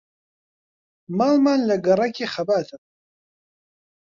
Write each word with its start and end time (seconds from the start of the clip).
ماڵمان 1.17 1.59
لە 1.69 1.75
گەڕەکی 1.85 2.31
خەباتە. 2.33 2.77